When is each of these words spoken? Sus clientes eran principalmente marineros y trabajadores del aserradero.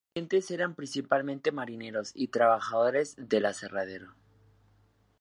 Sus 0.03 0.13
clientes 0.13 0.49
eran 0.49 0.73
principalmente 0.73 1.51
marineros 1.51 2.11
y 2.15 2.29
trabajadores 2.29 3.13
del 3.19 3.45
aserradero. 3.45 4.15